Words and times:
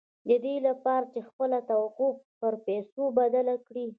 د 0.29 0.31
دې 0.45 0.55
لپاره 0.67 1.05
چې 1.13 1.19
خپله 1.27 1.57
توقع 1.69 2.11
پر 2.39 2.53
پيسو 2.65 3.03
بدله 3.19 3.55
کړئ. 3.67 3.85